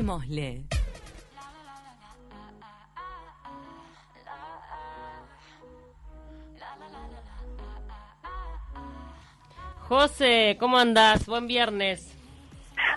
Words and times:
Démosle. 0.00 0.64
José, 9.86 10.56
¿cómo 10.58 10.78
andas? 10.78 11.26
Buen 11.26 11.46
viernes. 11.46 12.16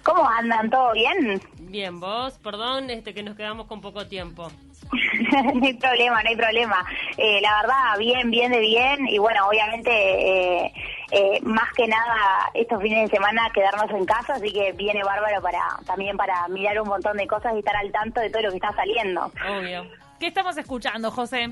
¿Cómo 0.04 0.26
andan? 0.29 0.70
¿Todo 0.70 0.94
bien? 0.94 1.42
Bien, 1.60 2.00
vos, 2.00 2.39
perdón, 2.39 2.89
este 2.89 3.14
que 3.14 3.22
nos 3.22 3.36
quedamos 3.36 3.68
con 3.68 3.82
poco 3.82 4.08
tiempo. 4.08 4.50
no 5.56 5.66
hay 5.66 5.74
problema, 5.74 6.24
no 6.24 6.30
hay 6.30 6.36
problema. 6.38 6.86
Eh, 7.18 7.42
la 7.42 7.62
verdad, 7.64 7.98
bien, 8.00 8.32
bien 8.32 8.50
de 8.50 8.60
bien. 8.60 9.08
Y 9.10 9.18
bueno, 9.18 9.46
obviamente, 9.50 9.92
eh, 9.92 10.74
eh, 11.16 11.39
más 11.43 11.71
que 11.75 11.88
nada, 11.88 12.50
estos 12.55 12.82
fines 12.82 13.07
de 13.07 13.16
semana 13.16 13.48
quedarnos 13.54 13.89
en 13.91 14.04
casa, 14.04 14.34
así 14.34 14.52
que 14.52 14.71
viene 14.71 15.04
bárbaro 15.04 15.41
para 15.43 15.61
también 15.86 16.18
para 16.18 16.47
mirar 16.47 16.82
un 16.82 16.88
montón 16.88 17.18
de 17.18 17.28
cosas 17.28 17.54
y 17.55 17.59
estar 17.59 17.75
al 17.75 17.91
tanto 17.91 18.20
de 18.20 18.32
todo 18.32 18.41
lo 18.41 18.50
que 18.50 18.55
está 18.55 18.73
saliendo. 18.73 19.32
Obvio. 19.47 19.86
¿Qué 20.19 20.28
estamos 20.28 20.57
escuchando, 20.57 21.11
José? 21.11 21.50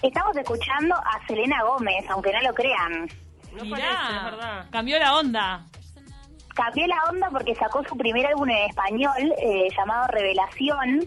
Estamos 0.00 0.36
escuchando 0.36 0.94
a 0.94 1.26
Selena 1.26 1.62
Gómez, 1.62 2.04
aunque 2.08 2.32
no 2.32 2.40
lo 2.40 2.54
crean. 2.54 3.08
No 3.52 3.64
Mirá, 3.64 3.76
parece, 3.76 4.16
es 4.16 4.24
verdad. 4.24 4.66
cambió 4.70 4.98
la 4.98 5.16
onda. 5.16 5.64
Cambió 6.54 6.86
la 6.86 7.02
onda 7.10 7.28
porque 7.30 7.54
sacó 7.56 7.82
su 7.84 7.96
primer 7.96 8.26
álbum 8.26 8.48
en 8.48 8.68
español 8.70 9.34
eh, 9.38 9.68
llamado 9.76 10.06
Revelación. 10.08 11.00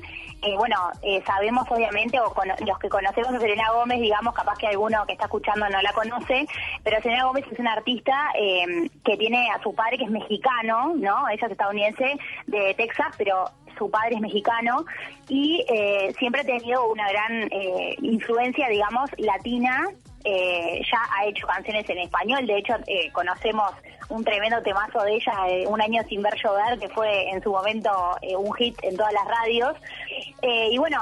Eh, 0.44 0.56
bueno, 0.56 0.76
eh, 1.02 1.24
sabemos 1.26 1.66
obviamente, 1.72 2.20
o 2.20 2.32
cono- 2.34 2.54
los 2.66 2.78
que 2.80 2.90
conocemos 2.90 3.34
a 3.34 3.40
Selena 3.40 3.72
Gómez, 3.72 4.00
digamos, 4.00 4.36
capaz 4.36 4.58
que 4.60 4.68
alguno 4.68 5.04
que 5.08 5.14
está 5.14 5.26
escuchando 5.26 5.68
no 5.70 5.82
la 5.82 5.92
conoce, 5.94 6.46
pero 6.84 7.02
Selena 7.02 7.26
Gómez 7.26 7.46
es 7.52 7.58
una 7.60 7.74
artista 7.74 8.30
eh, 8.40 8.88
que 9.04 9.18
tiene 9.18 9.50
a 9.50 9.62
su 9.64 9.74
padre 9.74 9.98
que 9.98 10.04
es 10.04 10.12
mexicano, 10.12 10.94
¿no? 10.96 11.28
Ella 11.30 11.46
es 11.48 11.52
estadounidense 11.52 12.20
de 12.46 12.74
Texas, 12.76 13.08
pero 13.18 13.46
su 13.80 13.90
padre 13.90 14.16
es 14.16 14.22
mexicano 14.22 14.86
y 15.30 15.66
eh, 15.70 16.14
siempre 16.20 16.42
ha 16.42 16.46
tenido 16.46 16.88
una 16.92 17.10
gran 17.10 17.44
eh, 17.52 17.96
influencia, 18.02 18.68
digamos, 18.70 19.10
latina 19.18 19.88
eh, 20.24 20.82
ya 20.92 21.00
ha 21.18 21.26
hecho 21.26 21.48
canciones 21.48 21.90
en 21.90 22.00
español, 22.00 22.46
de 22.46 22.58
hecho 22.58 22.74
eh, 22.86 23.10
conocemos 23.14 23.72
un 24.10 24.24
tremendo 24.24 24.62
temazo 24.62 25.02
de 25.04 25.16
ella, 25.16 25.34
eh, 25.50 25.66
Un 25.68 25.82
año 25.82 26.02
sin 26.08 26.22
ver 26.22 26.34
llover, 26.42 26.80
que 26.80 26.90
fue 26.90 27.30
en 27.30 27.42
su 27.44 27.52
momento 27.52 27.90
eh, 28.22 28.36
un 28.36 28.54
hit 28.54 28.78
en 28.84 28.96
todas 28.96 29.14
las 29.14 29.26
radios. 29.26 29.76
Eh, 30.42 30.70
y 30.72 30.78
bueno, 30.78 31.00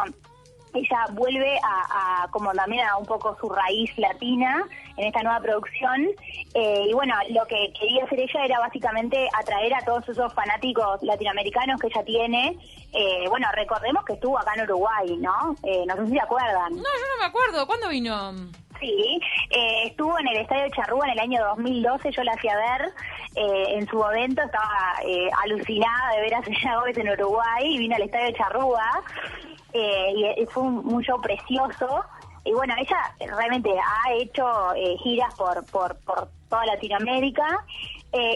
ella 0.73 1.05
vuelve 1.13 1.57
a, 1.63 2.23
a 2.23 2.27
como 2.31 2.51
también 2.51 2.85
a 2.85 2.97
un 2.97 3.05
poco 3.05 3.37
su 3.39 3.47
raíz 3.47 3.97
latina 3.97 4.65
en 4.97 5.07
esta 5.07 5.21
nueva 5.23 5.39
producción 5.39 6.07
Eh, 6.53 6.85
y 6.89 6.93
bueno 6.93 7.13
lo 7.31 7.45
que 7.47 7.71
quería 7.77 8.05
hacer 8.05 8.19
ella 8.19 8.45
era 8.45 8.59
básicamente 8.59 9.27
atraer 9.37 9.73
a 9.73 9.83
todos 9.85 10.07
esos 10.07 10.33
fanáticos 10.33 11.01
latinoamericanos 11.03 11.79
que 11.81 11.87
ella 11.87 12.03
tiene 12.03 12.57
Eh, 12.93 13.25
bueno 13.29 13.47
recordemos 13.53 14.03
que 14.05 14.13
estuvo 14.13 14.37
acá 14.39 14.53
en 14.55 14.61
Uruguay 14.63 15.17
no 15.17 15.55
Eh, 15.63 15.83
no 15.85 15.95
sé 15.95 16.05
si 16.07 16.11
se 16.13 16.21
acuerdan 16.21 16.71
No, 16.71 16.77
yo 17.01 17.07
no 17.13 17.17
me 17.19 17.25
acuerdo. 17.25 17.67
¿Cuándo 17.67 17.87
vino? 17.89 18.31
Eh, 18.87 19.87
estuvo 19.87 20.17
en 20.19 20.27
el 20.27 20.37
Estadio 20.37 20.69
Charrúa 20.75 21.05
en 21.05 21.13
el 21.13 21.19
año 21.19 21.43
2012, 21.45 22.11
yo 22.11 22.23
la 22.23 22.37
fui 22.37 22.49
a 22.49 22.57
ver 22.57 22.93
eh, 23.35 23.65
en 23.77 23.87
su 23.87 23.97
momento, 23.97 24.41
estaba 24.41 24.95
eh, 25.05 25.29
alucinada 25.43 26.15
de 26.15 26.21
ver 26.21 26.35
a 26.35 26.43
Selena 26.43 26.79
Gómez 26.79 26.97
en 26.97 27.09
Uruguay, 27.09 27.63
y 27.63 27.77
vino 27.77 27.95
al 27.95 28.03
Estadio 28.03 28.31
Charrúa 28.37 29.03
eh, 29.73 30.35
y, 30.37 30.45
fue 30.45 30.63
un, 30.63 31.01
show 31.01 31.19
precioso. 31.21 32.03
Y 32.43 32.53
bueno, 32.53 32.75
ella 32.77 32.97
realmente 33.35 33.71
ha 33.71 34.13
hecho 34.13 34.45
giras 35.03 35.33
por, 35.35 35.65
por, 35.71 35.97
toda 36.47 36.65
Latinoamérica 36.67 37.65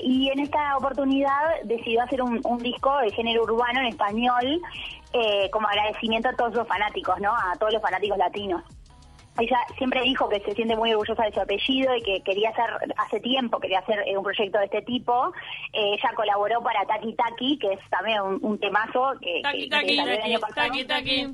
y 0.03 0.29
en 0.31 0.39
esta 0.39 0.75
oportunidad 0.75 1.61
decidió 1.63 2.01
hacer 2.01 2.23
un, 2.23 2.57
disco 2.57 2.97
de 2.97 3.11
género 3.11 3.43
urbano 3.43 3.81
en 3.81 3.85
español 3.85 4.61
como 5.51 5.67
agradecimiento 5.67 6.29
a 6.29 6.35
todos 6.35 6.55
los 6.55 6.67
fanáticos, 6.67 7.19
¿no? 7.19 7.31
A 7.31 7.55
todos 7.59 7.73
los 7.73 7.81
fanáticos 7.81 8.17
latinos 8.17 8.63
ella 9.39 9.57
siempre 9.77 10.01
dijo 10.03 10.27
que 10.29 10.39
se 10.41 10.53
siente 10.53 10.75
muy 10.75 10.91
orgullosa 10.91 11.23
de 11.23 11.31
su 11.33 11.41
apellido 11.41 11.95
y 11.95 12.01
que 12.03 12.21
quería 12.21 12.49
hacer, 12.49 12.65
hace 12.97 13.19
tiempo 13.19 13.59
quería 13.59 13.79
hacer 13.79 14.03
eh, 14.07 14.17
un 14.17 14.23
proyecto 14.23 14.59
de 14.59 14.65
este 14.65 14.81
tipo. 14.83 15.33
Eh, 15.73 15.93
ella 15.93 16.11
colaboró 16.15 16.61
para 16.61 16.85
Taki 16.85 17.13
Taki, 17.13 17.57
que 17.59 17.73
es 17.73 17.79
también 17.89 18.21
un, 18.21 18.39
un 18.41 18.59
temazo 18.59 19.13
que, 19.21 19.41
Taki 19.43 19.57
que- 19.57 19.63
que 19.63 19.69
Taki, 19.69 19.95
salió 19.97 20.13
el 20.13 20.21
año 20.21 20.39
pasado. 20.39 20.67
Taki 20.67 20.85
Taki. 20.85 21.33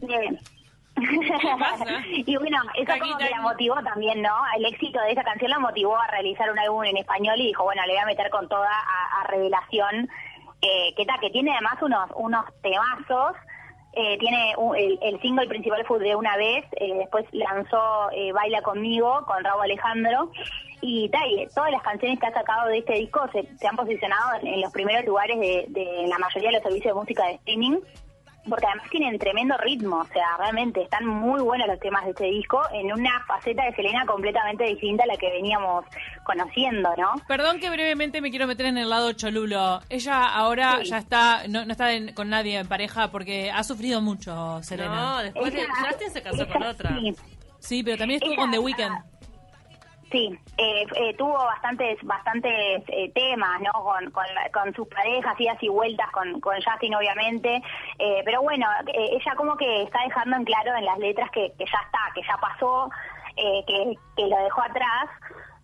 Y 2.25 2.35
bueno, 2.37 2.57
eso 2.75 2.93
como 2.99 3.17
que 3.17 3.29
la 3.29 3.41
motivó 3.41 3.75
también, 3.83 4.21
¿no? 4.21 4.33
El 4.57 4.65
éxito 4.65 4.99
de 5.01 5.11
esa 5.11 5.23
canción 5.23 5.51
la 5.51 5.59
motivó 5.59 5.97
a 5.97 6.07
realizar 6.07 6.49
un 6.49 6.57
álbum 6.57 6.83
en 6.85 6.97
español 6.97 7.39
y 7.39 7.47
dijo, 7.47 7.63
bueno, 7.63 7.81
le 7.85 7.93
voy 7.93 8.01
a 8.01 8.05
meter 8.05 8.29
con 8.29 8.47
toda 8.47 8.69
a, 8.69 9.21
a 9.21 9.27
Revelación, 9.27 10.09
eh, 10.61 10.93
que 10.95 11.05
tal, 11.05 11.19
que 11.19 11.29
tiene 11.31 11.51
además 11.51 11.75
unos, 11.81 12.09
unos 12.15 12.45
temazos. 12.61 13.35
Eh, 13.95 14.17
tiene 14.19 14.53
un- 14.57 14.75
el, 14.75 14.99
el 15.01 15.19
single 15.21 15.47
principal 15.47 15.85
fue 15.85 15.99
de 15.99 16.15
una 16.15 16.35
vez, 16.37 16.65
eh, 16.73 16.93
después 16.95 17.25
lanzó 17.31 18.09
eh, 18.11 18.31
Baila 18.33 18.61
conmigo 18.61 19.23
con 19.25 19.43
Raúl 19.43 19.63
Alejandro. 19.63 20.31
Y, 20.81 21.09
ta, 21.09 21.25
y 21.25 21.47
todas 21.55 21.71
las 21.71 21.81
canciones 21.81 22.19
que 22.19 22.27
ha 22.27 22.33
sacado 22.33 22.67
de 22.67 22.79
este 22.79 22.93
disco 22.93 23.21
se, 23.31 23.47
se 23.57 23.67
han 23.67 23.75
posicionado 23.75 24.39
en, 24.41 24.47
en 24.47 24.61
los 24.61 24.71
primeros 24.71 25.03
lugares 25.05 25.39
de, 25.39 25.65
de 25.69 26.05
la 26.07 26.19
mayoría 26.19 26.49
de 26.49 26.55
los 26.55 26.63
servicios 26.63 26.93
de 26.93 26.99
música 26.99 27.25
de 27.25 27.33
streaming 27.35 27.77
porque 28.49 28.65
además 28.67 28.89
tienen 28.89 29.17
tremendo 29.19 29.55
ritmo, 29.57 29.97
o 30.01 30.05
sea, 30.05 30.37
realmente 30.37 30.81
están 30.83 31.05
muy 31.05 31.41
buenos 31.41 31.67
los 31.67 31.79
temas 31.79 32.03
de 32.05 32.11
este 32.11 32.25
disco 32.25 32.61
en 32.71 32.91
una 32.93 33.23
faceta 33.27 33.63
de 33.65 33.73
Selena 33.75 34.05
completamente 34.05 34.63
distinta 34.65 35.03
a 35.03 35.07
la 35.07 35.17
que 35.17 35.29
veníamos 35.31 35.85
conociendo, 36.23 36.89
¿no? 36.97 37.13
Perdón 37.27 37.59
que 37.59 37.69
brevemente 37.69 38.21
me 38.21 38.29
quiero 38.29 38.47
meter 38.47 38.65
en 38.67 38.77
el 38.77 38.89
lado 38.89 39.13
cholulo. 39.13 39.81
Ella 39.89 40.25
ahora 40.25 40.79
Sí. 40.83 40.89
ya 40.89 40.97
está, 40.97 41.47
no, 41.47 41.65
no 41.65 41.71
está 41.71 41.93
en- 41.93 42.13
con 42.13 42.29
nadie 42.29 42.57
en 42.59 42.67
pareja 42.67 43.09
porque 43.11 43.51
ha 43.51 43.63
sufrido 43.63 44.01
mucho, 44.01 44.61
Selena. 44.63 44.95
No, 44.95 45.17
después 45.23 45.53
de, 45.53 45.65
Justin 45.89 46.11
se 46.11 46.21
casó 46.21 46.47
con 46.47 46.63
otra. 46.63 46.89
Sí, 46.99 47.15
Sí, 47.59 47.81
pero 47.83 47.97
también 47.97 48.17
estuvo 48.21 48.33
Ella- 48.33 48.41
con 48.43 48.51
The 48.51 48.59
Weeknd. 48.59 48.95
Sí, 50.15 50.39
eh, 50.57 50.85
eh, 50.95 51.13
tuvo 51.17 51.33
bastantes 51.33 52.01
bastantes 52.03 52.81
eh, 52.87 53.11
temas, 53.13 53.59
¿no? 53.59 53.73
Con, 53.73 54.09
con, 54.11 54.23
la- 54.33 54.49
con 54.53 54.73
sus 54.73 54.87
parejas, 54.87 55.35
idas 55.37 55.61
y 55.61 55.67
vueltas 55.67 56.09
con, 56.11 56.39
con 56.39 56.55
Justin, 56.61 56.95
obviamente. 56.95 57.61
Eh, 57.99 58.21
pero 58.23 58.41
bueno, 58.41 58.65
eh, 58.87 59.09
ella 59.11 59.35
como 59.35 59.57
que 59.57 59.83
está 59.83 59.99
dejando 60.03 60.37
en 60.37 60.45
claro 60.45 60.73
en 60.73 60.85
las 60.85 60.97
letras 60.99 61.29
que, 61.31 61.51
que 61.57 61.65
ya 61.65 61.79
está, 61.85 61.99
que 62.15 62.21
ya 62.21 62.37
pasó, 62.37 62.89
que, 63.35 63.97
que 64.15 64.27
lo 64.27 64.37
dejó 64.37 64.61
atrás. 64.61 65.09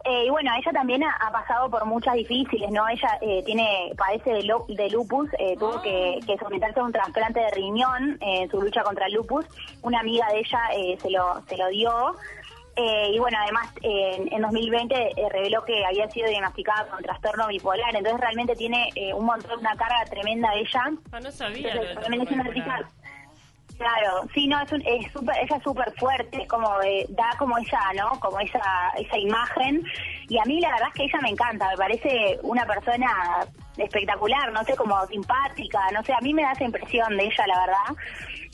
Eh, 0.04 0.26
y 0.26 0.30
bueno, 0.32 0.52
ella 0.58 0.72
también 0.74 1.02
ha, 1.06 1.12
ha 1.22 1.32
pasado 1.32 1.70
por 1.70 1.86
muchas 1.86 2.16
difíciles, 2.16 2.70
¿no? 2.72 2.86
Ella 2.90 3.20
eh, 3.22 3.44
tiene 3.46 3.94
padece 3.98 4.34
de, 4.34 4.44
lu- 4.44 4.66
de 4.68 4.90
lupus, 4.90 5.30
eh, 5.40 5.56
tuvo 5.58 5.82
que, 5.82 6.20
que 6.28 6.38
someterse 6.40 6.82
a 6.82 6.84
un 6.84 6.92
trasplante 6.92 7.40
de 7.40 7.52
riñón 7.52 8.18
en 8.20 8.50
su 8.52 8.60
lucha 8.62 8.84
contra 8.84 9.06
el 9.06 9.14
lupus. 9.14 9.46
Una 9.84 10.02
amiga 10.02 10.28
de 10.28 10.40
ella 10.40 10.62
eh, 10.76 10.98
se, 11.02 11.10
lo, 11.10 11.42
se 11.48 11.56
lo 11.56 11.68
dio. 11.70 12.16
Eh, 12.76 13.12
y 13.14 13.20
bueno, 13.20 13.38
además 13.42 13.68
eh, 13.82 14.16
en, 14.18 14.34
en 14.34 14.42
2020 14.42 14.96
eh, 14.96 15.30
reveló 15.30 15.64
que 15.66 15.86
había 15.86 16.10
sido 16.10 16.30
diagnosticada 16.30 16.88
con 16.88 17.04
trastorno 17.04 17.48
bipolar, 17.48 17.94
entonces 17.96 18.22
realmente 18.22 18.56
tiene 18.56 18.90
eh, 18.96 19.14
un 19.14 19.26
montón, 19.26 19.60
una 19.60 19.76
carga 19.76 20.06
tremenda 20.10 20.52
de 20.52 20.62
ella. 20.62 20.84
Ah, 21.12 21.20
no 21.20 21.32
sabía. 21.32 21.72
Entonces, 21.74 22.00
también 22.00 22.22
es 22.24 22.32
una 22.32 22.44
artista 22.44 22.90
Claro, 23.82 24.28
sí, 24.32 24.48
no, 24.48 24.62
es, 24.62 24.72
un, 24.72 24.84
es 24.86 25.12
super, 25.12 25.36
ella 25.42 25.56
es 25.56 25.64
súper 25.64 25.92
fuerte, 25.98 26.44
es 26.44 26.48
como 26.48 26.70
eh, 26.84 27.08
da 27.10 27.34
como 27.40 27.58
esa, 27.58 27.80
¿no? 27.96 28.12
Como 28.20 28.40
esa, 28.40 28.62
esa 28.96 29.18
imagen. 29.18 29.84
Y 30.30 30.38
a 30.38 30.44
mí 30.44 30.62
la 30.62 30.70
verdad 30.70 30.90
es 30.90 30.94
que 30.94 31.04
ella 31.06 31.20
me 31.24 31.30
encanta, 31.30 31.68
me 31.68 31.78
parece 31.78 32.38
una 32.44 32.64
persona 32.68 33.08
espectacular, 33.78 34.52
no 34.52 34.64
sé, 34.64 34.76
como 34.76 35.06
simpática, 35.08 35.80
no 35.94 36.04
sé, 36.04 36.14
a 36.14 36.20
mí 36.22 36.34
me 36.34 36.44
da 36.44 36.52
esa 36.52 36.64
impresión 36.66 37.16
de 37.18 37.26
ella, 37.26 37.48
la 37.48 37.60
verdad. 37.60 38.04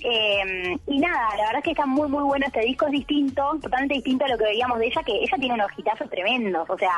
Eh, 0.04 0.78
y 0.88 1.00
nada, 1.00 1.30
la 1.38 1.44
verdad 1.46 1.58
es 1.58 1.64
que 1.64 1.72
está 1.72 1.86
muy, 1.86 2.08
muy 2.08 2.24
bueno 2.24 2.46
este 2.46 2.62
disco, 2.62 2.86
es 2.86 2.92
distinto, 2.92 3.58
totalmente 3.62 3.96
distinto 3.96 4.26
a 4.26 4.30
lo 4.30 4.38
que 4.38 4.44
veíamos 4.46 4.78
de 4.80 4.88
ella, 4.88 5.02
que 5.04 5.14
ella 5.14 5.38
tiene 5.40 5.54
unos 5.56 5.68
hitazos 5.76 6.10
tremendos, 6.10 6.70
o 6.70 6.78
sea, 6.78 6.94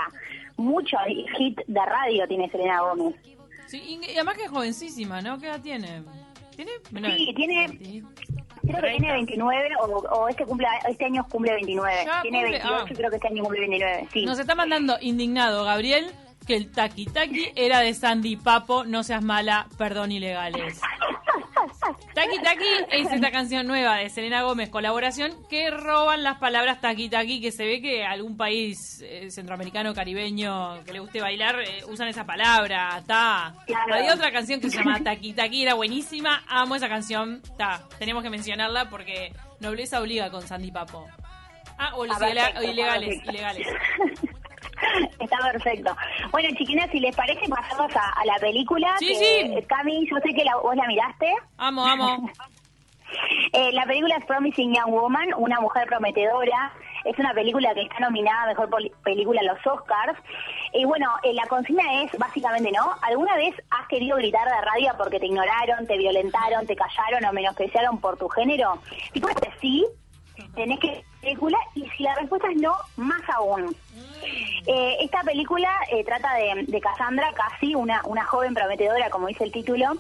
muchos 0.58 1.00
hits 1.08 1.64
de 1.68 1.86
radio 1.86 2.28
tiene 2.28 2.50
Selena 2.50 2.82
Gómez. 2.82 3.16
Sí, 3.68 4.00
y 4.02 4.16
además 4.16 4.36
que 4.38 4.44
es 4.46 4.50
jovencísima, 4.50 5.22
¿no? 5.22 5.38
¿Qué 5.40 5.46
edad 5.48 5.62
tiene? 5.62 6.04
¿Tiene? 6.56 6.72
menos 6.92 7.14
Sí, 7.16 7.34
tiene- 7.36 7.68
20. 7.68 8.04
Creo 8.62 8.82
que 8.82 8.90
tiene 8.90 9.12
29 9.14 9.70
o, 9.82 9.86
o 9.86 10.28
este 10.28 10.46
cumple 10.46 10.68
este 10.88 11.06
año 11.06 11.26
cumple 11.32 11.54
29. 11.54 11.94
Ya 12.06 12.22
tiene 12.22 12.40
cumple- 12.40 12.52
28 12.52 12.76
ah. 12.84 12.94
creo 12.96 13.10
que 13.10 13.16
este 13.16 13.28
año 13.30 13.44
cumple 13.44 13.60
29. 13.62 14.08
Sí. 14.12 14.26
Nos 14.26 14.38
está 14.38 14.54
mandando 14.56 14.98
indignado 15.02 15.64
Gabriel 15.64 16.12
que 16.50 16.56
el 16.56 16.72
Taki 16.72 17.06
Taki 17.06 17.52
era 17.56 17.80
de 17.82 17.94
Sandy 17.94 18.36
Papo, 18.36 18.84
no 18.84 19.04
seas 19.04 19.22
mala, 19.24 19.68
perdón 19.78 20.12
ilegales. 20.12 20.82
Taki 22.16 22.42
Taki 22.42 22.66
es 22.90 23.12
esta 23.12 23.30
canción 23.30 23.68
nueva 23.68 23.98
de 23.98 24.10
Selena 24.10 24.42
Gómez, 24.42 24.70
colaboración, 24.70 25.32
que 25.48 25.70
roban 25.70 26.24
las 26.24 26.40
palabras 26.40 26.82
Taki 26.82 27.08
Taki, 27.08 27.40
que 27.40 27.52
se 27.52 27.68
ve 27.68 27.82
que 27.82 28.04
algún 28.04 28.36
país 28.36 29.00
eh, 29.04 29.30
centroamericano, 29.30 29.94
caribeño, 29.94 30.84
que 30.86 30.94
le 30.94 31.00
guste 31.02 31.22
bailar, 31.22 31.60
eh, 31.62 31.84
usan 31.88 32.08
esa 32.08 32.26
palabra, 32.26 32.98
está. 32.98 33.54
Claro. 33.68 33.94
Había 33.94 34.16
otra 34.16 34.32
canción 34.32 34.60
que 34.60 34.72
se 34.72 34.78
llama 34.78 35.00
Taki 35.04 35.34
Taki, 35.34 35.62
era 35.62 35.76
buenísima, 35.76 36.44
amo 36.48 36.76
esa 36.76 36.90
canción, 36.90 37.42
está, 37.44 37.84
tenemos 38.00 38.24
que 38.24 38.32
mencionarla 38.32 38.90
porque 38.90 39.32
nobleza 39.60 40.02
obliga 40.02 40.32
con 40.32 40.42
Sandy 40.42 40.72
Papo. 40.72 41.06
Ah, 41.78 41.92
o 41.96 42.06
los 42.06 42.20
Ah, 42.20 42.30
ilegales, 42.64 43.24
ilegales. 43.26 43.68
Está 45.20 45.38
perfecto. 45.52 45.96
Bueno, 46.32 46.50
chiquinas, 46.58 46.90
si 46.92 47.00
les 47.00 47.16
parece, 47.16 47.48
pasamos 47.50 47.96
a, 47.96 48.10
a 48.20 48.26
la 48.26 48.36
película. 48.36 48.96
Sí, 49.00 49.08
que, 49.08 49.16
sí. 49.16 49.66
Cami, 49.68 50.08
yo 50.10 50.18
sé 50.18 50.34
que 50.34 50.44
la- 50.44 50.58
vos 50.58 50.76
la 50.76 50.88
miraste. 50.88 51.34
Amo, 51.58 51.86
amo. 51.86 52.30
Eh, 53.54 53.72
la 53.74 53.86
película 53.86 54.16
es 54.18 54.26
Promising 54.26 54.72
Young 54.76 54.92
Woman, 54.92 55.30
una 55.38 55.60
mujer 55.60 55.88
prometedora. 55.88 56.72
Es 57.06 57.18
una 57.18 57.34
película 57.34 57.74
que 57.74 57.82
está 57.82 57.98
nominada 58.02 58.44
a 58.44 58.48
Mejor 58.48 58.70
Película 59.04 59.42
en 59.42 59.48
los 59.48 59.66
Oscars. 59.66 60.16
Y 60.74 60.86
bueno, 60.86 61.12
eh, 61.24 61.34
la 61.34 61.48
consigna 61.48 62.04
es 62.04 62.12
básicamente, 62.20 62.72
¿no? 62.72 62.94
¿Alguna 63.02 63.36
vez 63.36 63.56
has 63.72 63.88
querido 63.88 64.16
gritar 64.18 64.48
de 64.48 64.62
rabia 64.62 64.94
porque 64.96 65.20
te 65.20 65.26
ignoraron, 65.26 65.88
te 65.88 65.98
violentaron, 65.98 66.68
te 66.68 66.76
callaron 66.76 67.26
o 67.26 67.34
menospreciaron 67.34 68.00
por 68.00 68.16
tu 68.18 68.30
género? 68.30 68.78
Si 69.12 69.20
puedes 69.20 69.38
sí, 69.60 69.88
tenés 70.54 70.80
que 70.80 71.04
película 71.22 71.58
y 71.76 71.88
si 71.90 72.04
la 72.04 72.16
respuesta 72.16 72.50
es 72.50 72.58
no, 72.58 72.76
más 72.98 73.22
aún. 73.36 73.76
Eh, 74.66 74.98
esta 75.02 75.22
película 75.24 75.70
eh, 75.92 76.04
trata 76.04 76.34
de, 76.36 76.66
de 76.68 76.82
Cassandra, 76.82 77.32
casi 77.34 77.76
una, 77.76 78.02
una 78.06 78.24
joven 78.26 78.54
prometedora, 78.54 79.10
como 79.10 79.28
dice 79.28 79.46
el 79.46 79.52
título, 79.52 79.94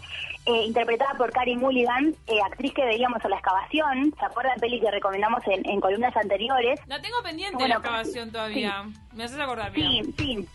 eh, 0.45 0.63
interpretada 0.65 1.13
por 1.17 1.31
Carrie 1.31 1.57
Mulligan, 1.57 2.15
eh, 2.27 2.41
actriz 2.45 2.73
que 2.73 2.85
veíamos 2.85 3.23
en 3.23 3.31
La 3.31 3.37
Excavación, 3.37 4.13
¿se 4.17 4.25
acuerdan 4.25 4.55
de 4.55 4.61
peli 4.61 4.79
que 4.79 4.91
recomendamos 4.91 5.41
en, 5.47 5.67
en 5.69 5.79
columnas 5.79 6.15
anteriores? 6.15 6.79
La 6.87 7.01
tengo 7.01 7.21
pendiente 7.23 7.55
Bueno, 7.55 7.75
la 7.75 7.79
excavación 7.79 8.31
todavía. 8.31 8.85
Me 9.13 9.23
haces 9.23 9.39
acordar 9.39 9.71
bien. 9.71 10.05
Sí, 10.05 10.13
sí. 10.17 10.47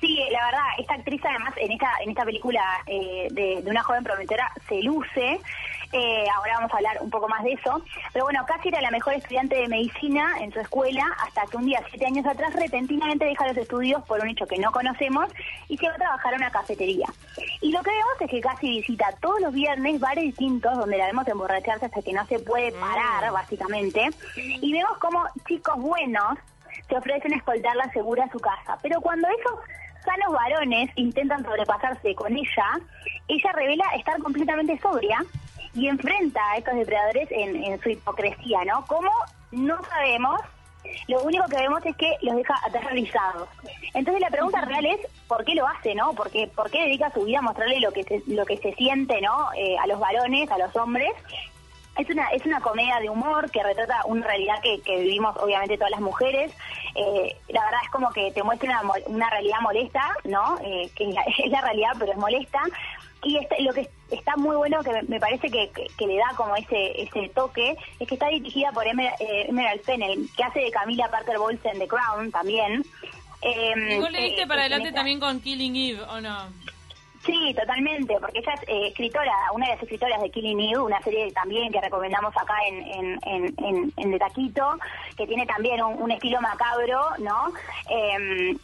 Sí, 0.00 0.18
la 0.30 0.44
verdad, 0.46 0.66
esta 0.78 0.94
actriz 0.94 1.20
además 1.24 1.54
en 1.56 1.72
esta 1.72 1.90
en 2.02 2.10
esta 2.10 2.24
película 2.24 2.62
eh, 2.86 3.28
de, 3.32 3.62
de 3.62 3.70
una 3.70 3.82
joven 3.82 4.04
prometedora 4.04 4.52
se 4.68 4.82
luce. 4.82 5.40
Eh, 5.90 6.24
ahora 6.36 6.54
vamos 6.56 6.72
a 6.72 6.76
hablar 6.76 6.98
un 7.00 7.10
poco 7.10 7.28
más 7.28 7.42
de 7.42 7.52
eso. 7.52 7.82
Pero 8.12 8.26
bueno, 8.26 8.44
casi 8.46 8.68
era 8.68 8.80
la 8.80 8.90
mejor 8.90 9.14
estudiante 9.14 9.56
de 9.56 9.68
medicina 9.68 10.36
en 10.40 10.52
su 10.52 10.60
escuela 10.60 11.04
hasta 11.24 11.46
que 11.46 11.56
un 11.56 11.64
día, 11.64 11.82
siete 11.88 12.06
años 12.06 12.26
atrás, 12.26 12.52
repentinamente 12.54 13.24
deja 13.24 13.48
los 13.48 13.56
estudios 13.56 14.04
por 14.04 14.20
un 14.20 14.28
hecho 14.28 14.46
que 14.46 14.58
no 14.58 14.70
conocemos 14.70 15.30
y 15.68 15.78
se 15.78 15.88
va 15.88 15.94
a 15.94 15.98
trabajar 15.98 16.34
a 16.34 16.36
una 16.36 16.50
cafetería. 16.50 17.06
Y 17.60 17.72
lo 17.72 17.82
que 17.82 17.90
vemos 17.90 18.20
es 18.20 18.30
que 18.30 18.40
casi 18.40 18.68
visita 18.68 19.06
todos 19.20 19.40
los 19.40 19.52
viernes 19.52 19.98
bares 19.98 20.24
distintos 20.24 20.76
donde 20.76 20.98
la 20.98 21.06
vemos 21.06 21.26
emborracharse 21.26 21.86
hasta 21.86 22.02
que 22.02 22.12
no 22.12 22.24
se 22.26 22.38
puede 22.38 22.70
parar, 22.72 23.32
básicamente. 23.32 24.10
Y 24.36 24.72
vemos 24.72 24.98
como 24.98 25.24
chicos 25.46 25.76
buenos 25.78 26.38
se 26.88 26.96
ofrecen 26.96 27.32
escoltarla 27.34 27.90
segura 27.92 28.24
a 28.24 28.30
su 28.30 28.38
casa. 28.38 28.78
Pero 28.82 29.00
cuando 29.00 29.28
esos 30.08 30.20
sanos 30.24 30.32
varones 30.32 30.90
intentan 30.96 31.44
sobrepasarse 31.44 32.14
con 32.14 32.36
ella, 32.36 32.80
ella 33.28 33.52
revela 33.52 33.84
estar 33.96 34.18
completamente 34.22 34.78
sobria 34.78 35.18
y 35.74 35.88
enfrenta 35.88 36.40
a 36.50 36.56
estos 36.56 36.74
depredadores 36.74 37.28
en, 37.30 37.62
en 37.62 37.80
su 37.80 37.90
hipocresía, 37.90 38.64
¿no? 38.64 38.84
Como 38.86 39.10
no 39.52 39.82
sabemos, 39.84 40.40
lo 41.08 41.22
único 41.22 41.44
que 41.48 41.56
vemos 41.56 41.84
es 41.84 41.96
que 41.96 42.16
los 42.22 42.36
deja 42.36 42.54
aterrorizados. 42.64 43.48
Entonces 43.94 44.20
la 44.20 44.30
pregunta 44.30 44.62
real 44.62 44.86
es, 44.86 45.00
¿por 45.26 45.44
qué 45.44 45.54
lo 45.54 45.66
hace, 45.66 45.94
no? 45.94 46.14
¿Por 46.14 46.30
qué, 46.30 46.46
por 46.48 46.70
qué 46.70 46.82
dedica 46.82 47.12
su 47.12 47.24
vida 47.24 47.40
a 47.40 47.42
mostrarle 47.42 47.80
lo 47.80 47.92
que 47.92 48.04
se, 48.04 48.22
lo 48.26 48.46
que 48.46 48.56
se 48.56 48.72
siente, 48.74 49.20
¿no? 49.20 49.52
Eh, 49.56 49.76
a 49.78 49.86
los 49.86 50.00
varones, 50.00 50.50
a 50.50 50.58
los 50.58 50.74
hombres, 50.76 51.12
es 51.98 52.08
una, 52.10 52.28
es 52.28 52.46
una 52.46 52.60
comedia 52.60 53.00
de 53.00 53.10
humor 53.10 53.50
que 53.50 53.62
retrata 53.62 54.02
una 54.06 54.24
realidad 54.24 54.60
que, 54.62 54.80
que 54.82 55.00
vivimos 55.00 55.36
obviamente 55.36 55.76
todas 55.76 55.90
las 55.90 56.00
mujeres. 56.00 56.52
Eh, 56.94 57.36
la 57.48 57.64
verdad 57.64 57.80
es 57.84 57.90
como 57.90 58.10
que 58.12 58.30
te 58.32 58.42
muestra 58.42 58.80
una, 58.82 58.92
una 59.06 59.30
realidad 59.30 59.60
molesta, 59.60 60.14
¿no? 60.24 60.58
Eh, 60.62 60.90
que 60.94 61.08
es 61.08 61.14
la, 61.14 61.22
es 61.44 61.50
la 61.50 61.60
realidad, 61.60 61.92
pero 61.98 62.12
es 62.12 62.18
molesta. 62.18 62.60
Y 63.24 63.36
este- 63.36 63.60
lo 63.62 63.72
que 63.74 63.88
está 64.10 64.36
muy 64.36 64.54
bueno, 64.56 64.80
que 64.82 65.02
me, 65.08 65.18
parece 65.18 65.50
que, 65.50 65.70
que- 65.70 65.88
que 65.98 66.06
le 66.06 66.16
da 66.16 66.30
como 66.36 66.54
ese 66.56 67.02
ese 67.02 67.28
toque, 67.30 67.76
es 67.98 68.06
que 68.08 68.14
está 68.14 68.28
dirigida 68.28 68.70
por 68.72 68.84
Emer- 68.86 69.14
eh, 69.20 69.46
Emerald 69.48 69.82
Fennell, 69.82 70.28
que 70.36 70.44
hace 70.44 70.60
de 70.60 70.70
Camila 70.70 71.10
Parker 71.10 71.38
Bowles 71.38 71.64
en 71.64 71.78
The 71.78 71.88
Crown 71.88 72.30
también. 72.30 72.84
Eh, 73.42 73.74
Y 73.96 73.98
vos 73.98 74.10
le 74.10 74.22
diste 74.22 74.42
eh, 74.42 74.46
para 74.46 74.62
adelante 74.62 74.92
también 74.92 75.20
con 75.20 75.40
Killing 75.40 75.76
Eve, 75.76 76.02
¿o 76.02 76.20
no? 76.20 76.48
Sí, 77.28 77.52
totalmente, 77.52 78.16
porque 78.18 78.38
ella 78.38 78.54
es 78.54 78.62
eh, 78.68 78.86
escritora, 78.88 79.34
una 79.52 79.66
de 79.66 79.72
las 79.74 79.82
escritoras 79.82 80.18
de 80.22 80.30
Killing 80.30 80.60
Eve, 80.60 80.78
una 80.78 80.98
serie 81.02 81.30
también 81.32 81.70
que 81.70 81.78
recomendamos 81.78 82.34
acá 82.34 82.54
en, 82.66 83.18
en, 83.22 83.54
en, 83.58 83.92
en, 83.98 84.10
De 84.10 84.18
Taquito, 84.18 84.78
que 85.14 85.26
tiene 85.26 85.44
también 85.44 85.82
un, 85.82 86.00
un 86.00 86.10
estilo 86.10 86.40
macabro, 86.40 87.02
¿no? 87.18 87.52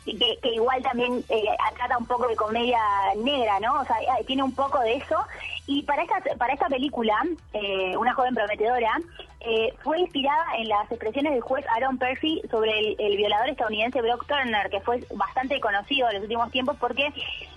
Y 0.06 0.16
que, 0.16 0.48
igual 0.48 0.82
también 0.82 1.22
eh, 1.28 1.44
trata 1.76 1.98
un 1.98 2.06
poco 2.06 2.26
de 2.26 2.36
comedia 2.36 2.80
negra, 3.22 3.60
¿no? 3.60 3.80
O 3.80 3.84
sea, 3.84 4.00
eh, 4.00 4.24
tiene 4.26 4.42
un 4.42 4.54
poco 4.54 4.80
de 4.80 4.94
eso. 4.94 5.18
Y 5.66 5.82
para 5.82 6.02
esta, 6.02 6.22
para 6.38 6.54
esta 6.54 6.68
película, 6.68 7.22
Una 7.98 8.14
joven 8.14 8.34
prometedora, 8.34 8.98
eh, 9.46 9.74
fue 9.82 10.00
inspirada 10.00 10.44
en 10.58 10.68
las 10.68 10.90
expresiones 10.90 11.32
del 11.32 11.42
juez 11.42 11.64
Aaron 11.76 11.98
Percy 11.98 12.40
sobre 12.50 12.78
el, 12.78 12.96
el 12.98 13.16
violador 13.16 13.48
estadounidense 13.50 14.00
Brock 14.00 14.26
Turner, 14.26 14.70
que 14.70 14.80
fue 14.80 15.04
bastante 15.14 15.60
conocido 15.60 16.08
en 16.08 16.14
los 16.14 16.22
últimos 16.22 16.50
tiempos 16.50 16.76
porque 16.80 17.08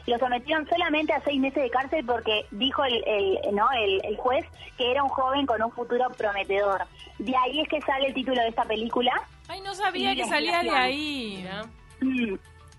lo 0.06 0.18
sometieron 0.20 0.68
solamente 0.68 1.14
a 1.14 1.22
seis 1.22 1.40
meses 1.40 1.64
de 1.64 1.70
cárcel 1.70 2.06
porque 2.06 2.46
dijo 2.52 2.84
el, 2.84 3.04
el- 3.06 3.40
no 3.56 3.70
el, 3.72 4.02
el 4.06 4.18
juez 4.18 4.46
que 4.78 4.92
era 4.92 5.04
un 5.04 5.10
joven 5.10 5.46
con 5.46 5.62
un 5.64 5.72
futuro 5.72 6.06
prometedor. 6.18 6.84
De 7.20 7.36
ahí 7.36 7.62
es 7.62 7.68
que 7.70 7.82
sale 7.82 8.08
el 8.08 8.14
título 8.14 8.42
de 8.42 8.50
esta 8.50 8.64
película. 8.66 9.12
Ay, 9.48 9.62
no 9.62 9.74
sabía 9.74 10.16
que 10.16 10.26
salía 10.26 10.62
de 10.62 10.70
ahí. 10.72 11.48
Mm, 12.02 12.36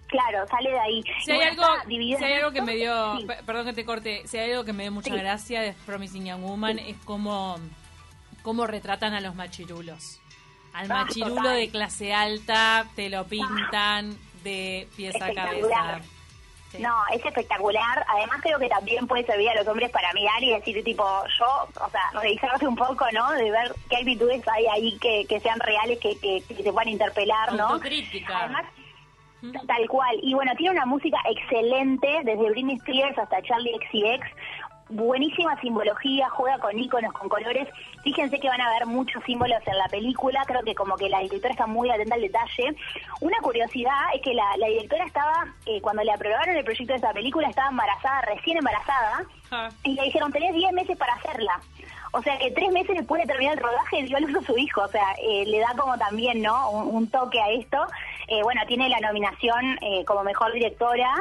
claro, 0.07 0.47
sale 0.49 0.71
de 0.71 0.79
ahí. 0.79 1.03
Si 1.25 1.31
hay 1.33 1.37
bueno, 1.39 1.51
algo, 1.65 1.83
si 1.89 2.25
hay 2.25 2.53
que 2.53 2.63
me 2.63 2.75
dio, 2.77 3.19
Sí. 3.19 3.27
perdón 3.45 3.67
que 3.67 3.73
te 3.73 3.85
corte, 3.85 4.23
si 4.27 4.39
hay 4.39 4.53
algo 4.53 4.65
que 4.65 4.73
me 4.73 4.85
dio 4.85 4.93
mucha 4.93 5.13
Sí. 5.13 5.19
gracia 5.19 5.61
de 5.63 5.73
Promising 5.87 6.27
Young 6.27 6.43
Woman 6.43 6.79
es 6.79 6.97
cómo, 7.05 7.57
cómo 8.43 8.67
retratan 8.67 9.15
a 9.15 9.21
los 9.21 9.35
machirulos. 9.35 10.21
Al 10.73 10.91
Ah, 10.91 11.05
machirulo 11.05 11.37
total. 11.37 11.57
de 11.57 11.71
clase 11.71 12.15
alta 12.15 12.87
te 12.95 13.09
lo 13.11 13.25
pintan 13.27 14.17
de 14.45 14.87
pies 14.97 15.15
a 15.21 15.33
cabeza. 15.33 16.01
Sí. 16.71 16.79
No, 16.83 16.95
es 17.15 17.25
espectacular. 17.25 18.05
Además 18.09 18.41
creo 18.43 18.59
que 18.59 18.69
también 18.69 19.07
puede 19.07 19.25
servir 19.25 19.49
a 19.49 19.55
los 19.55 19.67
hombres 19.67 19.91
para 19.91 20.13
mirar 20.13 20.43
y 20.43 20.51
decir, 20.51 20.85
tipo, 20.85 21.03
yo, 21.39 21.47
o 21.83 21.91
sea, 21.91 22.21
revisarse 22.21 22.67
un 22.69 22.77
poco, 22.77 23.07
¿no? 23.13 23.31
De 23.33 23.51
ver 23.51 23.75
qué 23.89 23.97
actitudes 23.97 24.47
hay 24.49 24.67
ahí 24.67 24.99
que, 24.99 25.25
que 25.27 25.41
sean 25.41 25.59
reales, 25.61 25.99
que, 25.99 26.19
que, 26.19 26.43
que 26.47 26.63
se 26.63 26.71
puedan 26.71 26.91
interpelar, 26.91 27.55
¿no? 27.55 27.69
Autocrítica. 27.69 28.39
Además, 28.41 28.67
tal 29.67 29.89
cual. 29.89 30.15
Y 30.23 30.35
bueno, 30.35 30.53
tiene 30.59 30.73
una 30.73 30.85
música 30.85 31.17
excelente, 31.31 32.07
desde 32.25 32.51
Britney 32.51 32.77
Spears 32.77 33.17
hasta 33.19 33.41
Charlie 33.43 33.73
XCX. 33.87 34.27
Buenísima 34.91 35.61
simbología, 35.61 36.29
juega 36.31 36.59
con 36.59 36.79
iconos, 36.79 37.13
con 37.13 37.29
colores. 37.29 37.69
Fíjense 38.03 38.41
que 38.41 38.49
van 38.49 38.61
a 38.61 38.71
ver 38.71 38.87
muchos 38.87 39.23
símbolos 39.25 39.61
en 39.67 39.77
la 39.77 39.89
película. 39.89 40.43
Creo 40.47 40.63
que 40.63 40.75
como 40.75 40.97
que 40.97 41.09
la 41.09 41.21
directora 41.21 41.53
está 41.53 41.67
muy 41.67 41.91
atenta 41.91 42.15
al 42.15 42.23
detalle. 42.23 42.75
Una 43.21 43.39
curiosidad 43.39 43.99
es 44.15 44.23
que 44.23 44.33
la, 44.35 44.57
la 44.57 44.69
directora 44.69 45.05
estaba, 45.05 45.47
eh, 45.67 45.81
cuando 45.83 46.03
le 46.03 46.13
aprobaron 46.13 46.57
el 46.57 46.65
proyecto 46.65 46.93
de 46.93 46.97
esta 46.97 47.13
película, 47.13 47.49
estaba 47.49 47.69
embarazada, 47.69 48.23
recién 48.23 48.57
embarazada. 48.59 49.25
Ah, 49.51 49.69
Y 49.85 49.95
le 49.95 50.03
dijeron, 50.05 50.33
tenés 50.33 50.55
10 50.55 50.73
meses 50.73 50.97
para 50.97 51.15
hacerla. 51.15 51.61
O 52.13 52.23
sea 52.23 52.39
que 52.39 52.51
tres 52.53 52.71
meses 52.73 52.97
después 52.97 53.21
de 53.21 53.29
terminar 53.29 53.55
el 53.59 53.63
rodaje 53.63 54.03
dio 54.05 54.17
a 54.17 54.21
luz 54.21 54.35
a 54.35 54.47
su 54.47 54.57
hijo. 54.57 54.81
O 54.81 54.89
sea, 54.89 55.13
eh, 55.23 55.45
le 55.47 55.59
da 55.59 55.75
como 55.77 55.99
también, 55.99 56.41
¿no? 56.41 56.71
Un, 56.71 56.97
un 56.97 57.11
toque 57.11 57.41
a 57.41 57.51
esto. 57.51 57.87
Eh, 58.29 58.43
bueno, 58.43 58.63
tiene 58.67 58.89
la 58.89 59.01
nominación 59.01 59.79
eh, 59.83 60.05
como 60.07 60.23
mejor 60.25 60.53
directora 60.53 61.13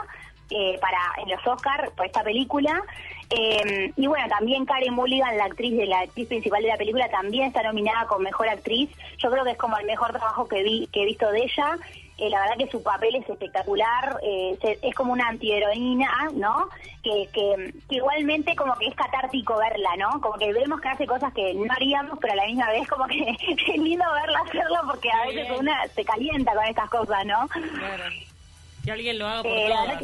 eh, 0.50 0.78
para 0.80 0.98
en 1.18 1.30
los 1.30 1.46
Oscars 1.46 1.92
por 1.92 2.06
esta 2.06 2.24
película. 2.24 2.82
Eh, 3.30 3.92
y 3.98 4.08
bueno, 4.08 4.26
también 4.30 4.66
Karen 4.66 4.94
Mulligan, 4.94 5.38
la 5.38 5.46
actriz 5.46 5.76
de 5.78 5.86
la 5.86 6.00
actriz 6.02 6.28
principal 6.28 6.62
de 6.62 6.70
la 6.70 6.78
película, 6.78 7.10
también 7.10 7.46
está 7.48 7.62
nominada 7.64 8.08
como 8.08 8.22
mejor 8.22 8.48
actriz. 8.48 8.90
Yo 9.18 9.30
creo 9.30 9.44
que 9.44 9.52
es 9.52 9.58
como 9.58 9.78
el 9.78 9.86
mejor 9.86 10.12
trabajo 10.12 10.48
que 10.48 10.64
vi 10.64 10.88
que 10.94 11.02
he 11.04 11.06
visto 11.06 11.30
de 11.32 11.40
ella. 11.44 11.78
Eh, 12.20 12.30
la 12.32 12.40
verdad 12.42 12.58
que 12.58 12.72
su 12.72 12.82
papel 12.82 13.16
es 13.16 13.30
espectacular, 13.30 14.18
eh, 14.24 14.58
se- 14.60 14.80
es 14.82 14.96
como 14.96 15.14
una 15.14 15.28
antiheroína, 15.28 16.30
¿no? 16.34 16.68
Que, 17.04 17.30
que, 17.32 17.74
que 17.88 17.96
igualmente 17.98 18.56
como 18.56 18.74
que 18.76 18.88
es 18.88 18.96
catártico 18.96 19.56
verla, 19.58 19.90
¿no? 19.98 20.20
Como 20.20 20.36
que 20.40 20.52
vemos 20.52 20.82
que 20.82 20.88
hace 20.88 21.06
cosas 21.06 21.32
que 21.34 21.54
no 21.54 21.72
haríamos, 21.72 22.18
pero 22.20 22.34
a 22.34 22.38
la 22.38 22.46
misma 22.48 22.70
vez 22.72 22.88
como 22.88 23.06
que 23.06 23.20
es 23.68 23.78
lindo 23.78 24.06
verla 24.14 24.40
hacerlo 24.40 24.78
porque 24.90 25.12
a 25.12 25.26
Muy 25.26 25.36
veces 25.36 25.50
bien. 25.50 25.60
una 25.62 25.88
se 25.90 26.04
calienta 26.06 26.54
con 26.56 26.66
estas 26.66 26.90
cosas, 26.90 27.26
¿no? 27.26 27.48
Claro. 27.50 28.04
Que 28.84 28.92
alguien 28.92 29.20
lo 29.20 29.28
haga 29.28 29.44
por 29.44 29.52
Eh, 29.52 29.68
todas. 29.68 30.04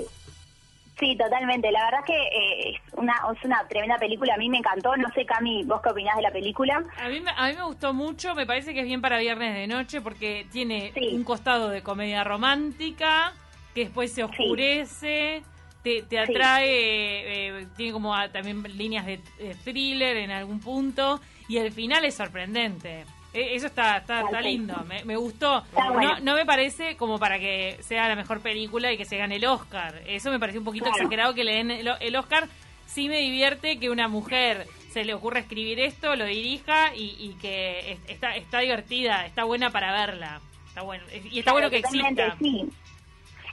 Sí, 1.03 1.17
totalmente. 1.17 1.69
La 1.71 1.83
verdad 1.85 2.05
que 2.05 2.13
eh, 2.15 2.69
es, 2.69 2.93
una, 2.93 3.13
es 3.37 3.43
una 3.43 3.67
tremenda 3.67 3.97
película. 3.97 4.35
A 4.35 4.37
mí 4.37 4.49
me 4.49 4.59
encantó. 4.59 4.95
No 4.95 5.09
sé, 5.13 5.25
Cami, 5.25 5.63
¿vos 5.63 5.81
qué 5.81 5.89
opinás 5.89 6.15
de 6.15 6.21
la 6.21 6.31
película? 6.31 6.81
A 6.97 7.09
mí, 7.09 7.19
me- 7.19 7.31
a 7.35 7.47
mí 7.49 7.55
me 7.57 7.63
gustó 7.63 7.93
mucho, 7.93 8.33
me 8.35 8.45
parece 8.45 8.73
que 8.73 8.79
es 8.79 8.85
bien 8.85 9.01
para 9.01 9.17
viernes 9.17 9.53
de 9.53 9.67
noche 9.67 9.99
porque 9.99 10.45
tiene 10.51 10.91
Sí. 10.93 11.09
un 11.13 11.23
costado 11.25 11.67
de 11.69 11.81
comedia 11.83 12.23
romántica 12.23 13.33
que 13.75 13.81
después 13.81 14.13
se 14.13 14.23
oscurece, 14.23 15.43
te, 15.83 16.03
te 16.03 16.25
Sí. 16.25 16.31
atrae, 16.31 17.59
eh, 17.59 17.67
tiene 17.75 17.91
como 17.91 18.15
a- 18.15 18.29
también 18.31 18.63
líneas 18.77 19.05
de, 19.05 19.19
de 19.39 19.55
thriller 19.63 20.15
en 20.17 20.31
algún 20.31 20.59
punto 20.61 21.19
y 21.49 21.57
el 21.57 21.71
final 21.73 22.05
es 22.05 22.15
sorprendente. 22.15 23.03
E- 23.33 23.55
Eso 23.55 23.67
está, 23.67 23.97
está, 23.97 24.21
está 24.21 24.41
lindo, 24.41 24.75
me, 24.87 25.03
me 25.05 25.15
gustó. 25.15 25.63
Está 25.65 25.89
bueno. 25.91 26.15
No, 26.15 26.19
no 26.19 26.35
me 26.35 26.45
parece 26.45 26.95
como 26.97 27.17
para 27.19 27.39
que 27.39 27.77
sea 27.81 28.07
la 28.07 28.15
mejor 28.15 28.41
película 28.41 28.91
y 28.91 28.97
que 28.97 29.05
se 29.05 29.17
gane 29.17 29.37
el 29.37 29.45
Oscar. 29.45 30.01
Eso 30.07 30.29
me 30.31 30.39
pareció 30.39 30.59
un 30.61 30.65
poquito 30.65 30.85
Claro. 30.85 30.97
exagerado 30.97 31.33
que 31.33 31.43
le 31.43 31.55
den 31.55 31.71
el, 31.71 31.89
el 31.99 32.15
Oscar. 32.15 32.47
Sí 32.85 33.09
me 33.09 33.17
divierte 33.19 33.79
que 33.79 33.89
una 33.89 34.07
mujer 34.07 34.67
se 34.91 35.03
le 35.03 35.15
ocurra 35.15 35.39
escribir 35.39 35.79
esto, 35.79 36.15
lo 36.15 36.25
dirija 36.25 36.95
y, 36.95 37.15
y 37.19 37.35
que 37.41 37.93
es- 37.93 37.99
está, 38.07 38.35
está 38.35 38.59
divertida, 38.59 39.25
está 39.25 39.43
buena 39.45 39.71
para 39.71 39.91
verla. 39.91 40.39
Está 40.67 40.81
bueno. 40.83 41.03
Y 41.31 41.39
está 41.39 41.51
bueno 41.53 41.69
que 41.71 41.77
exista. 41.77 42.35
Sí. 42.39 42.65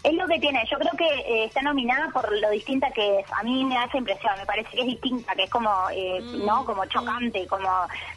Es 0.03 0.15
lo 0.15 0.27
que 0.27 0.39
tiene, 0.39 0.65
yo 0.71 0.79
creo 0.79 0.93
que 0.97 1.05
eh, 1.05 1.45
está 1.45 1.61
nominada 1.61 2.09
por 2.13 2.31
lo 2.41 2.51
distinta 2.51 2.91
que 2.91 3.21
es. 3.21 3.27
A 3.33 3.43
mí 3.43 3.65
me 3.65 3.75
da 3.75 3.85
esa 3.85 3.99
impresión, 3.99 4.33
me 4.39 4.47
parece 4.47 4.71
que 4.71 4.81
es 4.81 4.87
distinta, 4.87 5.35
que 5.35 5.43
es 5.45 5.51
como, 5.51 5.71
eh, 5.93 6.21
Mm. 6.21 6.47
¿no? 6.47 6.65
Como 6.65 6.85
chocante, 6.87 7.47
como 7.47 7.69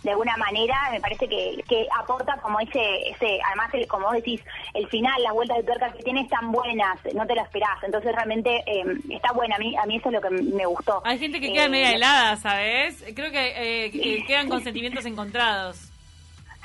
de 0.01 0.11
alguna 0.11 0.37
manera, 0.37 0.75
me 0.91 1.01
parece 1.01 1.27
que, 1.27 1.61
que 1.67 1.85
aporta 1.99 2.37
como 2.41 2.59
ese, 2.59 3.09
ese 3.09 3.39
además, 3.45 3.73
el, 3.73 3.87
como 3.87 4.05
vos 4.07 4.15
decís, 4.15 4.41
el 4.73 4.87
final, 4.87 5.21
las 5.23 5.33
vueltas 5.33 5.57
de 5.57 5.63
tuerca 5.63 5.91
que 5.91 6.03
tiene 6.03 6.21
están 6.21 6.51
buenas, 6.51 6.97
no 7.13 7.25
te 7.25 7.35
lo 7.35 7.41
esperás. 7.41 7.83
Entonces 7.83 8.13
realmente 8.13 8.63
eh, 8.65 8.83
está 9.09 9.31
buena, 9.33 9.55
a 9.55 9.59
mí, 9.59 9.75
a 9.75 9.85
mí 9.85 9.97
eso 9.97 10.09
es 10.09 10.13
lo 10.15 10.21
que 10.21 10.29
me 10.29 10.65
gustó. 10.65 11.01
Hay 11.05 11.19
gente 11.19 11.39
que 11.39 11.51
queda 11.51 11.65
Eh, 11.65 11.69
media 11.69 11.91
helada, 11.91 12.35
¿sabes? 12.37 13.03
Creo 13.15 13.31
que, 13.31 13.85
eh, 13.85 13.91
que 13.91 14.23
quedan 14.25 14.47
con 14.49 14.63
sentimientos 14.63 15.05
encontrados. 15.05 15.89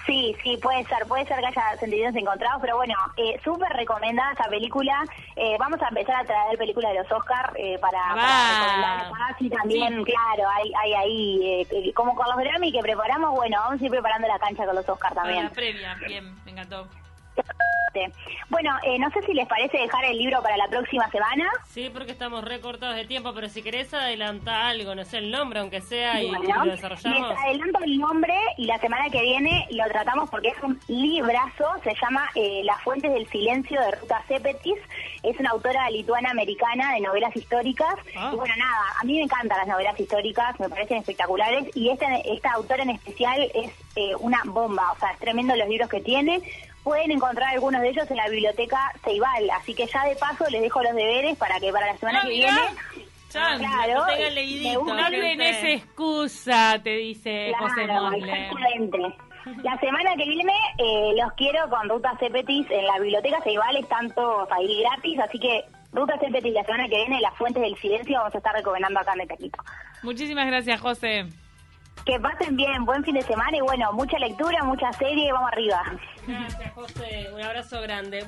Sí, 0.09 0.35
sí, 0.43 0.57
puede 0.57 0.85
ser, 0.87 1.07
puede 1.07 1.27
ser 1.27 1.39
que 1.41 1.47
haya 1.49 1.77
sentimientos 1.79 2.19
encontrados, 2.21 2.63
pero 2.63 2.77
bueno, 2.77 2.95
eh, 3.19 3.39
súper 3.45 3.69
recomendada 3.75 4.33
esta 4.33 4.49
película. 4.49 5.05
Eh, 5.37 5.57
vamos 5.59 5.83
a 5.83 5.89
empezar 5.89 6.17
a 6.17 6.25
traer 6.25 6.57
películas 6.57 6.93
de 6.95 7.01
los 7.03 7.13
Oscar 7.13 7.53
eh, 7.57 7.79
para, 7.79 7.99
Va. 8.15 9.07
para 9.11 9.37
y 9.39 9.51
también, 9.51 9.99
Sí. 9.99 10.05
claro, 10.13 10.49
hay, 10.51 10.73
hay 10.83 10.95
ahí, 10.95 11.41
eh, 11.61 11.67
que- 11.67 11.93
como 11.93 12.15
con 12.15 12.27
los 12.27 12.39
Grammy 12.39 12.73
que 12.73 12.81
preparamos, 12.81 13.33
bueno, 13.35 13.59
vamos 13.61 13.83
a 13.83 13.85
ir 13.85 13.91
preparando 13.91 14.27
la 14.29 14.39
cancha 14.39 14.65
con 14.65 14.77
los 14.77 14.89
Oscar 14.89 15.13
Para 15.13 15.23
también. 15.27 15.45
la 15.45 15.51
previa, 15.51 15.95
bien, 16.07 16.35
me 16.47 16.53
encantó. 16.53 16.89
Bueno, 18.49 18.71
eh, 18.83 18.99
no 18.99 19.11
sé 19.11 19.21
si 19.23 19.35
les 19.35 19.47
parece 19.47 19.79
dejar 19.79 20.05
el 20.05 20.19
libro 20.19 20.43
para 20.43 20.57
la 20.57 20.69
próxima 20.69 21.09
semana. 21.11 21.49
Sí, 21.67 21.91
porque 21.93 22.13
estamos 22.13 22.45
recortados 22.45 22.97
de 22.97 23.05
tiempo, 23.05 23.33
pero 23.35 23.49
si 23.49 23.63
querés 23.63 23.93
adelantar 23.93 24.67
algo, 24.67 24.95
no 24.95 25.05
sé, 25.05 25.19
el 25.19 25.31
nombre, 25.31 25.61
aunque 25.61 25.81
sea, 25.81 26.23
y, 26.23 26.31
lo 26.31 26.65
desarrollamos. 26.65 27.31
les 27.31 27.39
adelanto 27.39 27.79
el 27.85 27.99
nombre 27.99 28.35
y 28.57 28.67
la 28.67 28.79
semana 28.79 29.11
que 29.11 29.21
viene 29.21 29.67
lo 29.71 29.85
tratamos 29.87 30.31
porque 30.31 30.49
es 30.49 30.63
un 30.63 30.79
librazo, 30.89 31.65
se 31.83 31.95
llama 32.01 32.29
eh, 32.35 32.63
Las 32.65 32.81
Fuentes 32.83 33.13
del 33.13 33.27
Silencio 33.29 33.81
de 33.81 33.91
Ruta 33.93 34.23
Cepetis, 34.27 34.79
es 35.23 35.39
una 35.39 35.51
autora 35.51 35.91
lituana-americana 35.91 36.95
de 36.95 37.01
novelas 37.01 37.35
históricas. 37.37 37.95
Ah. 38.17 38.31
Y 38.33 38.37
bueno, 38.37 38.55
nada, 38.57 38.85
a 39.01 39.05
mí 39.05 39.15
me 39.15 39.23
encantan 39.23 39.59
las 39.59 39.69
novelas 39.69 39.99
históricas, 39.99 40.59
me 40.61 40.69
parecen 40.69 40.99
espectaculares 40.99 41.69
y 41.75 41.91
esta, 41.91 42.17
esta 42.17 42.53
autora 42.53 42.83
en 42.83 42.91
especial 42.91 43.41
es 43.55 43.71
eh, 43.97 44.15
una 44.21 44.43
bomba, 44.45 44.93
o 44.93 44.99
sea, 44.99 45.11
es 45.11 45.19
tremendo 45.19 45.55
los 45.57 45.69
libros 45.69 45.89
que 45.89 46.01
tiene. 46.01 46.41
Pueden 46.89 47.11
encontrar 47.11 47.51
algunos 47.53 47.83
de 47.83 47.91
ellos 47.91 48.11
en 48.11 48.17
la 48.17 48.29
biblioteca 48.31 48.79
Ceibal, 49.05 49.51
así 49.51 49.75
que 49.75 49.87
ya 49.87 50.05
de 50.05 50.17
paso 50.17 50.47
les 50.49 50.63
dejo 50.63 50.83
los 50.83 50.95
deberes 50.95 51.37
para 51.37 51.61
que 51.61 51.71
para 51.71 51.87
la 51.93 51.99
semana 51.99 52.21
Ah, 52.21 52.23
que 52.27 52.31
viene 52.31 52.61
Chan, 53.29 53.59
Claro, 53.59 54.07
leidito. 54.33 54.85
No 54.85 54.95
¿viste? 54.95 55.21
tenés 55.21 55.65
excusa, 55.65 56.81
te 56.83 56.97
dice 56.97 57.53
José 57.59 57.85
Claro, 57.85 58.13
exactamente. 58.15 58.99
La 59.63 59.79
semana 59.81 60.17
que 60.17 60.25
viene 60.27 60.53
eh, 60.79 61.13
los 61.23 61.31
quiero 61.35 61.69
con 61.69 61.87
Ruta 61.91 62.17
Cepetis 62.19 62.67
en 62.71 62.87
la 62.87 62.99
biblioteca 62.99 63.39
Ceibal, 63.43 63.77
están 63.77 64.11
todos 64.15 64.49
ahí 64.51 64.81
gratis, 64.81 65.19
así 65.21 65.39
que 65.39 65.65
Ruta 65.93 66.19
Cepetis 66.19 66.55
la 66.55 66.65
semana 66.65 66.89
que 66.89 66.97
viene, 66.97 67.21
Las 67.21 67.35
Fuentes 67.37 67.63
del 67.63 67.77
Silencio, 67.77 68.17
vamos 68.17 68.35
a 68.35 68.39
estar 68.39 68.55
recomendando 68.55 68.99
acá 68.99 69.13
en 69.13 69.21
el 69.21 69.29
Taquito. 69.29 69.63
Muchísimas 70.03 70.47
gracias, 70.47 70.81
José. 70.81 71.27
Que 72.05 72.19
pasen 72.21 72.57
bien, 72.57 72.85
buen 72.85 73.05
fin 73.05 73.15
de 73.15 73.23
semana 73.23 73.57
y 73.57 73.61
bueno, 73.61 73.93
mucha 73.93 74.19
lectura, 74.19 74.63
mucha 74.65 74.93
serie, 74.95 75.33
vamos 75.33 75.51
arriba. 75.53 75.83
Gracias, 76.27 76.75
José. 76.75 77.29
Un 77.35 77.43
abrazo 77.43 77.81
grande. 77.83 78.27